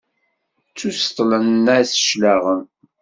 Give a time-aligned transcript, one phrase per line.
[0.67, 2.63] Ttuseṭṭlen-as cclaɣem.